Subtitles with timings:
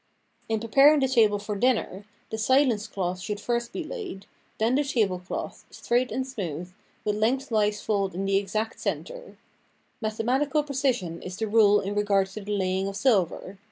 [0.49, 4.25] In preparing the table for dinner, the silence cloth should first be laid,
[4.57, 6.73] then the table cloth, straight and smooth,
[7.05, 9.37] with length wise fold in the exact cen ter.
[10.01, 13.59] Mathematical pre cision is the rule in regard to the laying of silver.